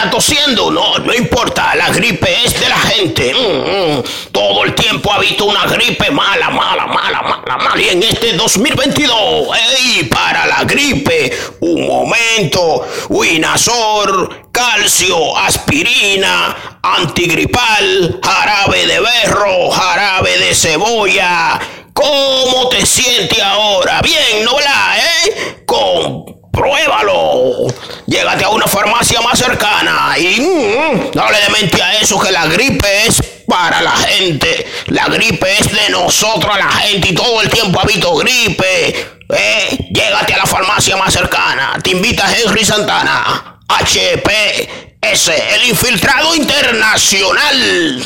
está 0.00 0.10
tosiendo. 0.10 0.70
No, 0.70 0.98
no 0.98 1.14
importa, 1.14 1.74
la 1.74 1.90
gripe 1.90 2.44
es 2.44 2.58
de 2.58 2.68
la 2.68 2.78
gente. 2.78 3.34
Mm, 3.34 3.98
mm. 3.98 4.04
Todo 4.32 4.64
el 4.64 4.74
tiempo 4.74 5.12
ha 5.12 5.18
visto 5.18 5.44
una 5.44 5.66
gripe 5.66 6.10
mala, 6.10 6.50
mala, 6.50 6.86
mala, 6.86 7.22
mala, 7.22 7.56
mala. 7.58 7.82
Y 7.82 7.88
en 7.88 8.02
este 8.02 8.32
2022, 8.32 9.48
¡ey! 9.78 10.04
Para 10.04 10.46
la 10.46 10.64
gripe, 10.64 11.36
un 11.60 11.86
momento, 11.86 12.86
Winazor, 13.08 14.48
calcio, 14.50 15.36
aspirina, 15.36 16.78
antigripal, 16.82 18.20
jarabe 18.22 18.86
de 18.86 19.00
berro, 19.00 19.70
jarabe 19.70 20.38
de 20.38 20.54
cebolla. 20.54 21.60
¿Cómo 21.92 22.68
te 22.70 22.86
sientes 22.86 23.42
ahora? 23.42 24.00
Bien, 24.00 24.44
¿no 24.44 24.58
eh? 24.58 25.64
Compruébalo. 25.66 27.29
Llégate 28.10 28.42
a 28.44 28.48
una 28.48 28.66
farmacia 28.66 29.20
más 29.20 29.38
cercana 29.38 30.18
y 30.18 30.40
mm, 30.40 31.10
no 31.14 31.30
le 31.30 31.40
de 31.42 31.48
mente 31.50 31.80
a 31.80 32.00
eso 32.00 32.18
que 32.18 32.32
la 32.32 32.44
gripe 32.46 33.06
es 33.06 33.22
para 33.46 33.80
la 33.82 33.92
gente. 33.92 34.66
La 34.86 35.06
gripe 35.06 35.46
es 35.56 35.70
de 35.70 35.90
nosotros, 35.90 36.58
la 36.58 36.68
gente, 36.72 37.10
y 37.10 37.14
todo 37.14 37.40
el 37.40 37.48
tiempo 37.48 37.78
ha 37.78 37.84
habido 37.84 38.16
gripe. 38.16 38.88
Eh, 39.28 39.78
llégate 39.92 40.34
a 40.34 40.38
la 40.38 40.46
farmacia 40.46 40.96
más 40.96 41.12
cercana. 41.14 41.78
Te 41.84 41.90
invita 41.90 42.26
Henry 42.36 42.64
Santana. 42.64 43.60
HPS, 43.68 45.28
el 45.28 45.68
infiltrado 45.68 46.34
internacional. 46.34 48.02